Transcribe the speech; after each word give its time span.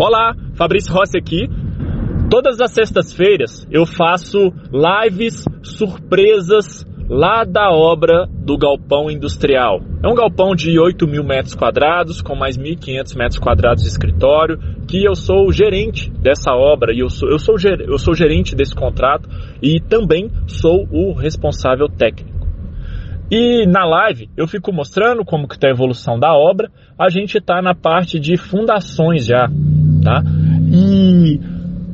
Olá, 0.00 0.32
Fabrício 0.54 0.94
Rossi 0.94 1.18
aqui. 1.18 1.48
Todas 2.30 2.60
as 2.60 2.70
sextas-feiras 2.70 3.66
eu 3.68 3.84
faço 3.84 4.52
lives 4.72 5.44
surpresas 5.60 6.86
lá 7.10 7.42
da 7.42 7.72
obra 7.72 8.28
do 8.30 8.56
galpão 8.56 9.10
industrial. 9.10 9.80
É 10.00 10.06
um 10.06 10.14
galpão 10.14 10.54
de 10.54 10.78
8 10.78 11.04
mil 11.08 11.24
metros 11.24 11.56
quadrados, 11.56 12.22
com 12.22 12.36
mais 12.36 12.56
1.500 12.56 13.16
metros 13.16 13.40
quadrados 13.40 13.82
de 13.82 13.88
escritório, 13.88 14.60
que 14.86 15.04
eu 15.04 15.16
sou 15.16 15.50
gerente 15.50 16.08
dessa 16.12 16.52
obra 16.52 16.94
e 16.94 17.00
eu 17.00 17.10
sou, 17.10 17.28
eu 17.28 17.40
sou, 17.40 17.56
eu 17.80 17.98
sou 17.98 18.14
gerente 18.14 18.54
desse 18.54 18.76
contrato 18.76 19.28
e 19.60 19.80
também 19.80 20.30
sou 20.46 20.86
o 20.92 21.12
responsável 21.12 21.88
técnico. 21.88 22.38
E 23.30 23.66
na 23.66 23.84
live 23.84 24.30
eu 24.36 24.46
fico 24.46 24.72
mostrando 24.72 25.24
como 25.24 25.48
que 25.48 25.56
está 25.56 25.66
a 25.66 25.72
evolução 25.72 26.20
da 26.20 26.32
obra. 26.32 26.70
A 26.96 27.10
gente 27.10 27.38
está 27.38 27.60
na 27.60 27.74
parte 27.74 28.20
de 28.20 28.36
fundações 28.36 29.26
já 29.26 29.50
tá? 30.02 30.22
E 30.70 31.40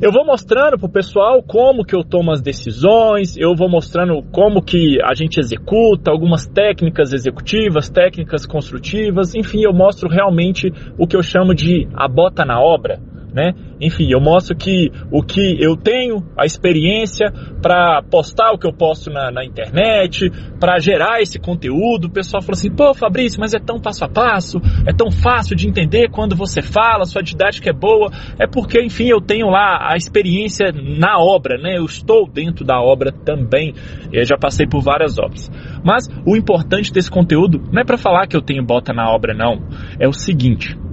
eu 0.00 0.12
vou 0.12 0.26
mostrando 0.26 0.78
pro 0.78 0.90
pessoal 0.90 1.42
como 1.42 1.82
que 1.82 1.96
eu 1.96 2.04
tomo 2.04 2.30
as 2.30 2.42
decisões, 2.42 3.34
eu 3.36 3.54
vou 3.56 3.68
mostrando 3.68 4.22
como 4.30 4.62
que 4.62 4.98
a 5.02 5.14
gente 5.14 5.38
executa, 5.38 6.10
algumas 6.10 6.46
técnicas 6.46 7.14
executivas, 7.14 7.88
técnicas 7.88 8.44
construtivas, 8.44 9.34
enfim, 9.34 9.62
eu 9.62 9.72
mostro 9.72 10.08
realmente 10.08 10.70
o 10.98 11.06
que 11.06 11.16
eu 11.16 11.22
chamo 11.22 11.54
de 11.54 11.88
a 11.94 12.06
bota 12.06 12.44
na 12.44 12.60
obra, 12.60 13.00
né? 13.36 13.52
Enfim, 13.78 14.10
eu 14.10 14.18
mostro 14.18 14.56
que 14.56 14.90
o 15.12 15.22
que 15.22 15.62
eu 15.62 15.76
tenho, 15.76 16.26
a 16.38 16.46
experiência 16.46 17.30
para 17.60 18.02
postar 18.02 18.52
o 18.52 18.58
que 18.58 18.66
eu 18.66 18.72
posto 18.72 19.10
na, 19.10 19.30
na 19.30 19.44
internet, 19.44 20.30
para 20.58 20.78
gerar 20.78 21.20
esse 21.20 21.38
conteúdo. 21.38 22.06
O 22.06 22.10
pessoal 22.10 22.42
fala 22.42 22.54
assim: 22.54 22.70
pô, 22.70 22.94
Fabrício, 22.94 23.38
mas 23.38 23.52
é 23.52 23.58
tão 23.58 23.78
passo 23.78 24.06
a 24.06 24.08
passo, 24.08 24.58
é 24.86 24.92
tão 24.94 25.10
fácil 25.10 25.54
de 25.54 25.68
entender 25.68 26.08
quando 26.08 26.34
você 26.34 26.62
fala, 26.62 27.04
sua 27.04 27.22
didática 27.22 27.68
é 27.68 27.74
boa. 27.74 28.10
É 28.40 28.46
porque, 28.46 28.82
enfim, 28.82 29.08
eu 29.08 29.20
tenho 29.20 29.50
lá 29.50 29.92
a 29.92 29.96
experiência 29.96 30.72
na 30.72 31.18
obra, 31.18 31.58
né? 31.58 31.76
Eu 31.76 31.84
estou 31.84 32.26
dentro 32.26 32.64
da 32.64 32.80
obra 32.80 33.12
também. 33.12 33.74
Eu 34.10 34.24
já 34.24 34.38
passei 34.38 34.66
por 34.66 34.80
várias 34.80 35.18
obras. 35.18 35.50
Mas 35.84 36.08
o 36.24 36.34
importante 36.34 36.90
desse 36.90 37.10
conteúdo 37.10 37.62
não 37.70 37.82
é 37.82 37.84
para 37.84 37.98
falar 37.98 38.26
que 38.26 38.34
eu 38.36 38.40
tenho 38.40 38.64
bota 38.64 38.94
na 38.94 39.10
obra, 39.10 39.34
não. 39.34 39.62
É 40.00 40.08
o 40.08 40.12
seguinte 40.14 40.85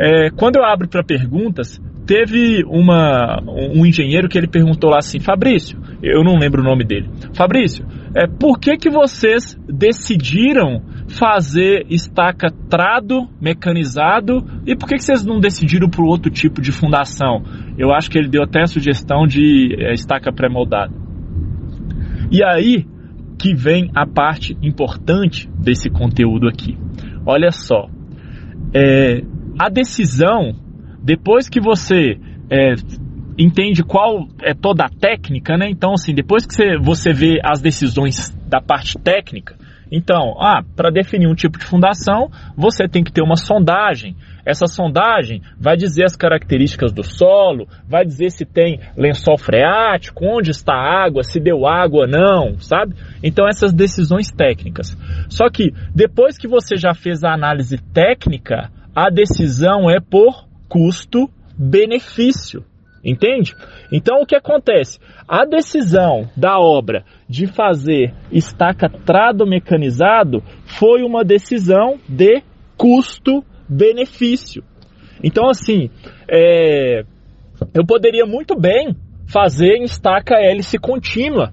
é, 0.00 0.30
quando 0.30 0.56
eu 0.56 0.64
abro 0.64 0.88
para 0.88 1.04
perguntas, 1.04 1.78
teve 2.06 2.64
uma, 2.66 3.38
um 3.46 3.84
engenheiro 3.84 4.30
que 4.30 4.38
ele 4.38 4.48
perguntou 4.48 4.88
lá 4.88 4.96
assim, 4.96 5.20
Fabrício, 5.20 5.78
eu 6.02 6.24
não 6.24 6.38
lembro 6.38 6.62
o 6.62 6.64
nome 6.64 6.84
dele, 6.84 7.10
Fabrício, 7.34 7.86
é, 8.16 8.26
por 8.26 8.58
que, 8.58 8.78
que 8.78 8.88
vocês 8.88 9.60
decidiram 9.68 10.82
fazer 11.06 11.84
estaca 11.90 12.48
trado, 12.70 13.28
mecanizado, 13.38 14.42
e 14.66 14.74
por 14.74 14.88
que, 14.88 14.94
que 14.94 15.04
vocês 15.04 15.24
não 15.24 15.38
decidiram 15.38 15.90
por 15.90 16.06
outro 16.06 16.30
tipo 16.30 16.62
de 16.62 16.72
fundação? 16.72 17.42
Eu 17.76 17.92
acho 17.92 18.10
que 18.10 18.16
ele 18.16 18.28
deu 18.28 18.42
até 18.42 18.62
a 18.62 18.66
sugestão 18.66 19.26
de 19.26 19.76
é, 19.78 19.92
estaca 19.92 20.32
pré-moldada. 20.32 20.94
E 22.32 22.42
aí 22.42 22.86
que 23.38 23.54
vem 23.54 23.90
a 23.94 24.06
parte 24.06 24.56
importante 24.62 25.48
desse 25.58 25.90
conteúdo 25.90 26.48
aqui. 26.48 26.76
Olha 27.26 27.50
só, 27.50 27.88
é, 28.74 29.22
a 29.60 29.68
decisão, 29.68 30.54
depois 31.02 31.46
que 31.46 31.60
você 31.60 32.18
é, 32.50 32.72
entende 33.38 33.84
qual 33.84 34.26
é 34.42 34.54
toda 34.54 34.86
a 34.86 34.88
técnica, 34.88 35.58
né? 35.58 35.68
Então, 35.68 35.92
assim, 35.92 36.14
depois 36.14 36.46
que 36.46 36.54
você, 36.54 36.78
você 36.78 37.12
vê 37.12 37.38
as 37.44 37.60
decisões 37.60 38.30
da 38.48 38.62
parte 38.62 38.98
técnica, 38.98 39.54
então, 39.92 40.34
ah, 40.40 40.62
para 40.74 40.90
definir 40.90 41.26
um 41.26 41.34
tipo 41.34 41.58
de 41.58 41.66
fundação, 41.66 42.30
você 42.56 42.88
tem 42.88 43.04
que 43.04 43.12
ter 43.12 43.22
uma 43.22 43.36
sondagem. 43.36 44.16
Essa 44.46 44.66
sondagem 44.66 45.42
vai 45.58 45.76
dizer 45.76 46.04
as 46.04 46.16
características 46.16 46.90
do 46.90 47.02
solo, 47.02 47.66
vai 47.86 48.04
dizer 48.04 48.30
se 48.30 48.46
tem 48.46 48.80
lençol 48.96 49.36
freático, 49.36 50.24
onde 50.24 50.52
está 50.52 50.72
a 50.72 51.04
água, 51.04 51.22
se 51.22 51.38
deu 51.38 51.66
água 51.66 52.04
ou 52.04 52.08
não, 52.08 52.58
sabe? 52.60 52.94
Então, 53.22 53.46
essas 53.46 53.74
decisões 53.74 54.30
técnicas. 54.30 54.96
Só 55.28 55.50
que 55.50 55.74
depois 55.94 56.38
que 56.38 56.48
você 56.48 56.76
já 56.76 56.94
fez 56.94 57.22
a 57.24 57.34
análise 57.34 57.76
técnica, 57.92 58.70
a 58.94 59.10
decisão 59.10 59.90
é 59.90 60.00
por 60.00 60.46
custo-benefício. 60.68 62.64
Entende? 63.02 63.56
Então 63.90 64.20
o 64.20 64.26
que 64.26 64.36
acontece? 64.36 64.98
A 65.26 65.46
decisão 65.46 66.28
da 66.36 66.58
obra 66.58 67.02
de 67.26 67.46
fazer 67.46 68.14
estaca 68.30 68.90
trado 68.90 69.46
mecanizado 69.46 70.42
foi 70.66 71.02
uma 71.02 71.24
decisão 71.24 71.98
de 72.06 72.42
custo-benefício. 72.76 74.62
Então, 75.22 75.48
assim, 75.48 75.88
é, 76.28 77.04
eu 77.74 77.86
poderia 77.86 78.26
muito 78.26 78.58
bem 78.58 78.94
fazer 79.26 79.76
em 79.76 79.84
estaca 79.84 80.34
hélice 80.36 80.78
contínua, 80.78 81.52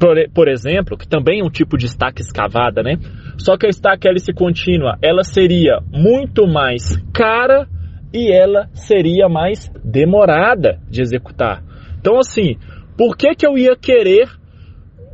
por, 0.00 0.16
por 0.34 0.48
exemplo, 0.48 0.96
que 0.96 1.06
também 1.06 1.40
é 1.40 1.44
um 1.44 1.50
tipo 1.50 1.76
de 1.76 1.84
estaca 1.84 2.22
escavada, 2.22 2.82
né? 2.82 2.96
Só 3.36 3.58
que 3.58 3.66
a 3.66 3.68
estaca 3.68 4.08
hélice 4.08 4.32
contínua, 4.32 4.96
ela 5.02 5.22
seria 5.22 5.78
muito 5.92 6.46
mais 6.46 6.96
cara 7.12 7.68
e 8.12 8.32
ela 8.32 8.68
seria 8.72 9.28
mais 9.28 9.70
demorada 9.84 10.80
de 10.88 11.02
executar. 11.02 11.62
Então, 12.00 12.18
assim, 12.18 12.56
por 12.96 13.14
que, 13.14 13.34
que 13.34 13.46
eu 13.46 13.58
ia 13.58 13.76
querer 13.76 14.26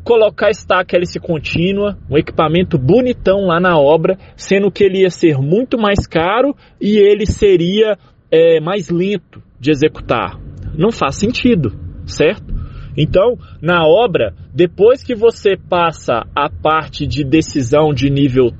colocar 0.04 0.50
estaca 0.50 0.96
hélice 0.96 1.18
contínua, 1.18 1.98
um 2.08 2.16
equipamento 2.16 2.78
bonitão 2.78 3.46
lá 3.46 3.58
na 3.58 3.76
obra, 3.76 4.16
sendo 4.36 4.70
que 4.70 4.84
ele 4.84 5.00
ia 5.00 5.10
ser 5.10 5.36
muito 5.38 5.76
mais 5.76 6.06
caro 6.06 6.54
e 6.80 6.96
ele 6.96 7.26
seria 7.26 7.98
é, 8.30 8.60
mais 8.60 8.88
lento 8.88 9.42
de 9.58 9.72
executar? 9.72 10.38
Não 10.78 10.92
faz 10.92 11.16
sentido, 11.16 11.72
certo? 12.06 12.55
Então, 12.96 13.36
na 13.60 13.86
obra, 13.86 14.34
depois 14.54 15.02
que 15.02 15.14
você 15.14 15.56
passa 15.56 16.24
a 16.34 16.48
parte 16.48 17.06
de 17.06 17.22
decisão 17.22 17.92
de 17.92 18.08
nível 18.08 18.50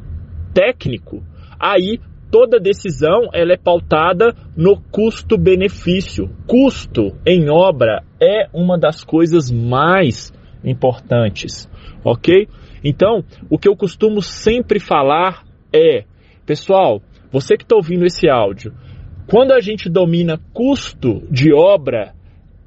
técnico, 0.52 1.22
aí 1.58 1.98
toda 2.30 2.60
decisão 2.60 3.30
ela 3.32 3.52
é 3.52 3.56
pautada 3.56 4.34
no 4.56 4.80
custo-benefício. 4.90 6.28
Custo 6.46 7.16
em 7.26 7.48
obra 7.48 8.02
é 8.20 8.48
uma 8.52 8.78
das 8.78 9.02
coisas 9.02 9.50
mais 9.50 10.32
importantes, 10.64 11.70
ok? 12.04 12.48
Então, 12.84 13.24
o 13.48 13.58
que 13.58 13.68
eu 13.68 13.76
costumo 13.76 14.20
sempre 14.20 14.78
falar 14.78 15.44
é, 15.72 16.04
pessoal, 16.44 17.00
você 17.30 17.56
que 17.56 17.64
está 17.64 17.76
ouvindo 17.76 18.04
esse 18.04 18.28
áudio, 18.28 18.72
quando 19.26 19.52
a 19.52 19.60
gente 19.60 19.88
domina 19.90 20.38
custo 20.52 21.22
de 21.30 21.52
obra, 21.52 22.14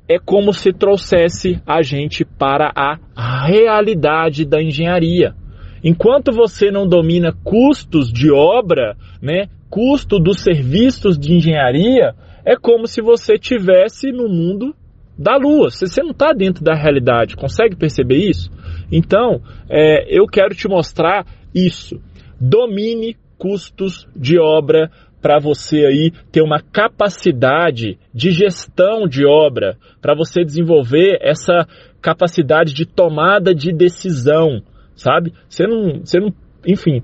é 0.09 0.17
como 0.17 0.51
se 0.51 0.73
trouxesse 0.73 1.61
a 1.67 1.83
gente 1.83 2.25
para 2.25 2.71
a 2.75 2.97
realidade 3.45 4.43
da 4.43 4.59
engenharia. 4.59 5.35
Enquanto 5.83 6.31
você 6.31 6.71
não 6.71 6.87
domina 6.87 7.31
custos 7.43 8.11
de 8.11 8.31
obra, 8.31 8.97
né, 9.21 9.45
custo 9.69 10.19
dos 10.19 10.39
serviços 10.39 11.17
de 11.17 11.35
engenharia, 11.35 12.15
é 12.43 12.55
como 12.55 12.87
se 12.87 13.01
você 13.03 13.37
tivesse 13.37 14.11
no 14.11 14.27
mundo 14.27 14.75
da 15.15 15.37
lua. 15.37 15.69
Você 15.69 16.01
não 16.01 16.11
está 16.11 16.33
dentro 16.33 16.63
da 16.63 16.73
realidade. 16.73 17.35
Consegue 17.35 17.75
perceber 17.75 18.17
isso? 18.17 18.49
Então, 18.91 19.41
é, 19.69 20.07
eu 20.09 20.25
quero 20.25 20.55
te 20.55 20.67
mostrar 20.67 21.23
isso. 21.53 22.01
Domine 22.41 23.15
custos 23.37 24.07
de 24.15 24.39
obra 24.39 24.89
para 25.21 25.39
você 25.39 25.85
aí 25.85 26.11
ter 26.31 26.41
uma 26.41 26.61
capacidade 26.61 27.97
de 28.13 28.31
gestão 28.31 29.07
de 29.07 29.25
obra, 29.25 29.77
para 30.01 30.15
você 30.15 30.43
desenvolver 30.43 31.17
essa 31.21 31.67
capacidade 32.01 32.73
de 32.73 32.85
tomada 32.85 33.53
de 33.53 33.73
decisão, 33.73 34.61
sabe? 34.95 35.33
Você 35.47 35.67
não, 35.67 35.99
você 35.99 36.19
não, 36.19 36.33
enfim, 36.65 37.03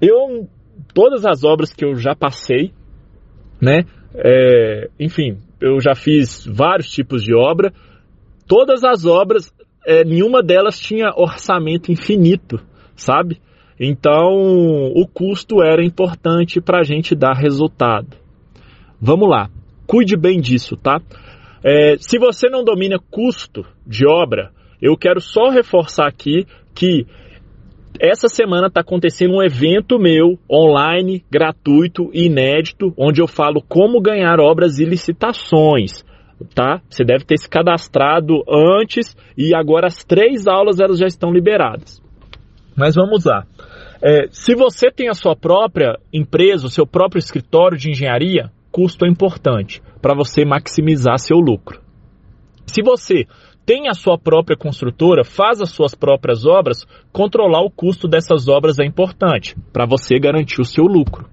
eu 0.00 0.48
todas 0.94 1.24
as 1.24 1.44
obras 1.44 1.72
que 1.72 1.84
eu 1.84 1.96
já 1.96 2.14
passei, 2.14 2.72
né? 3.60 3.84
É, 4.14 4.88
enfim, 4.98 5.38
eu 5.60 5.80
já 5.80 5.94
fiz 5.94 6.46
vários 6.46 6.90
tipos 6.90 7.22
de 7.22 7.34
obra. 7.34 7.72
Todas 8.46 8.84
as 8.84 9.04
obras, 9.04 9.52
é, 9.86 10.04
nenhuma 10.04 10.42
delas 10.42 10.78
tinha 10.78 11.12
orçamento 11.16 11.90
infinito, 11.90 12.60
sabe? 12.94 13.40
Então, 13.78 14.92
o 14.94 15.06
custo 15.06 15.62
era 15.62 15.84
importante 15.84 16.60
para 16.60 16.80
a 16.80 16.82
gente 16.82 17.14
dar 17.14 17.34
resultado. 17.34 18.16
Vamos 19.00 19.28
lá, 19.28 19.50
cuide 19.86 20.16
bem 20.16 20.40
disso, 20.40 20.76
tá? 20.76 21.00
É, 21.62 21.96
se 21.98 22.18
você 22.18 22.48
não 22.48 22.64
domina 22.64 22.98
custo 23.10 23.66
de 23.86 24.06
obra, 24.06 24.50
eu 24.80 24.96
quero 24.96 25.20
só 25.20 25.50
reforçar 25.50 26.06
aqui 26.06 26.46
que 26.74 27.06
essa 28.00 28.28
semana 28.28 28.66
está 28.68 28.80
acontecendo 28.80 29.34
um 29.34 29.42
evento 29.42 29.98
meu 29.98 30.38
online, 30.50 31.24
gratuito 31.30 32.10
e 32.12 32.26
inédito, 32.26 32.92
onde 32.96 33.22
eu 33.22 33.26
falo 33.26 33.62
como 33.62 34.00
ganhar 34.00 34.38
obras 34.38 34.78
e 34.78 34.84
licitações. 34.84 36.04
Tá? 36.54 36.82
Você 36.88 37.02
deve 37.02 37.24
ter 37.24 37.38
se 37.38 37.48
cadastrado 37.48 38.42
antes 38.48 39.16
e 39.36 39.54
agora 39.54 39.86
as 39.86 40.04
três 40.04 40.46
aulas 40.46 40.78
elas 40.78 40.98
já 40.98 41.06
estão 41.06 41.32
liberadas. 41.32 42.02
Mas 42.76 42.94
vamos 42.94 43.24
lá. 43.24 43.46
É, 44.02 44.28
se 44.30 44.54
você 44.54 44.90
tem 44.90 45.08
a 45.08 45.14
sua 45.14 45.34
própria 45.34 45.98
empresa, 46.12 46.66
o 46.66 46.70
seu 46.70 46.86
próprio 46.86 47.18
escritório 47.18 47.78
de 47.78 47.90
engenharia, 47.90 48.50
custo 48.70 49.06
é 49.06 49.08
importante 49.08 49.82
para 50.02 50.14
você 50.14 50.44
maximizar 50.44 51.18
seu 51.18 51.38
lucro. 51.38 51.80
Se 52.66 52.82
você 52.82 53.26
tem 53.64 53.88
a 53.88 53.94
sua 53.94 54.18
própria 54.18 54.56
construtora, 54.56 55.24
faz 55.24 55.60
as 55.60 55.70
suas 55.70 55.94
próprias 55.94 56.44
obras, 56.44 56.86
controlar 57.10 57.62
o 57.62 57.70
custo 57.70 58.06
dessas 58.06 58.48
obras 58.48 58.78
é 58.78 58.84
importante 58.84 59.56
para 59.72 59.86
você 59.86 60.18
garantir 60.18 60.60
o 60.60 60.64
seu 60.64 60.84
lucro. 60.84 61.28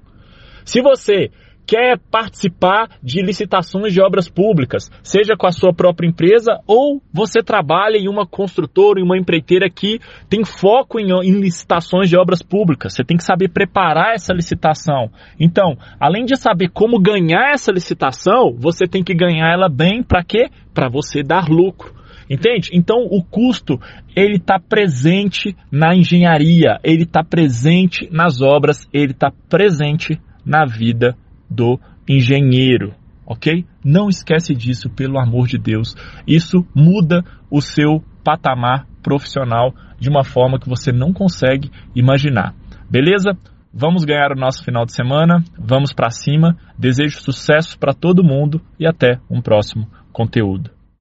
Se 0.66 0.82
você 0.82 1.30
quer 1.66 1.98
participar 2.12 2.90
de 3.02 3.22
licitações 3.22 3.94
de 3.94 4.02
obras 4.02 4.30
públicas, 4.30 4.90
seja 5.02 5.36
com 5.38 5.48
a 5.48 5.52
sua 5.52 5.74
própria 5.74 6.08
empresa 6.08 6.60
ou 6.68 7.02
você 7.12 7.42
trabalha 7.42 7.98
em 7.98 8.08
uma 8.08 8.26
construtora, 8.26 9.00
em 9.00 9.04
uma 9.04 9.18
empreiteira 9.18 9.70
que 9.70 10.00
tem 10.30 10.44
foco 10.44 11.00
em, 11.00 11.12
em, 11.12 11.40
licitações 11.40 12.10
de 12.10 12.18
obras 12.18 12.42
públicas. 12.42 12.94
Você 12.94 13.04
tem 13.04 13.18
que 13.18 13.24
saber 13.24 13.50
preparar 13.50 14.14
essa 14.14 14.34
licitação. 14.34 15.10
Então, 15.40 15.78
além 16.00 16.26
de 16.26 16.36
saber 16.36 16.70
como 16.70 17.00
ganhar 17.00 17.52
essa 17.54 17.72
licitação, 17.72 18.56
você 18.58 18.86
tem 18.86 19.04
que 19.04 19.14
ganhar 19.14 19.52
ela 19.52 19.70
bem 19.70 20.04
para 20.04 20.24
quê? 20.24 20.50
Para 20.74 20.90
você 20.90 21.24
dar 21.24 21.48
lucro. 21.50 21.94
Entende? 22.30 22.70
Então 22.72 23.06
o 23.12 23.22
custo 23.22 23.80
ele 24.16 24.38
está 24.38 24.58
presente 24.58 25.56
na 25.72 25.94
engenharia, 25.94 26.80
ele 26.84 27.04
está 27.04 27.24
presente 27.24 28.08
nas 28.12 28.42
obras, 28.42 28.88
ele 28.94 29.12
está 29.12 29.32
presente 29.50 30.20
na 30.46 30.66
vida 30.66 31.18
do 31.54 31.80
engenheiro, 32.10 32.94
ok? 33.26 33.66
Não 33.84 34.10
esquece 34.10 34.54
disso, 34.54 34.90
pelo 34.90 35.20
amor 35.20 35.48
de 35.48 35.58
Deus. 35.58 35.96
Isso 36.28 36.66
muda 36.76 37.24
o 37.50 37.62
seu 37.62 38.04
patamar 38.24 38.88
profissional 39.02 39.74
de 40.00 40.10
uma 40.10 40.24
forma 40.24 40.60
que 40.60 40.68
você 40.68 40.92
não 40.92 41.14
consegue 41.14 41.70
imaginar. 41.96 42.54
Beleza? 42.90 43.38
Vamos 43.74 44.06
ganhar 44.06 44.32
o 44.32 44.40
nosso 44.40 44.64
final 44.64 44.86
de 44.86 44.94
semana, 44.94 45.44
vamos 45.58 45.94
para 45.94 46.10
cima. 46.12 46.56
Desejo 46.78 47.22
sucesso 47.22 47.78
para 47.80 47.94
todo 47.94 48.24
mundo 48.24 48.62
e 48.80 48.86
até 48.86 49.20
um 49.30 49.42
próximo 49.42 49.88
conteúdo. 50.12 50.73